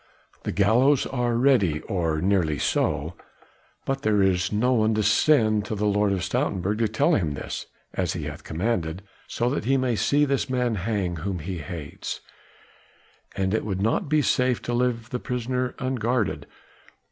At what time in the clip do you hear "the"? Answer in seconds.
0.45-0.51, 5.75-5.85, 15.11-15.19